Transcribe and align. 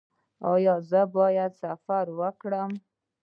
ایا 0.51 0.75
زه 0.89 1.01
باید 1.15 1.51
سفر 1.63 2.05
وکړم؟ 2.19 2.71